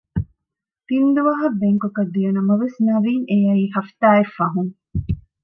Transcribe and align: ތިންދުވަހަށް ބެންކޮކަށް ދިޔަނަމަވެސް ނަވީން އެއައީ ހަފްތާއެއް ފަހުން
ތިންދުވަހަށް 0.87 1.57
ބެންކޮކަށް 1.61 2.11
ދިޔަނަމަވެސް 2.13 2.77
ނަވީން 2.87 3.25
އެއައީ 3.29 3.63
ހަފްތާއެއް 3.75 4.33
ފަހުން 4.37 4.73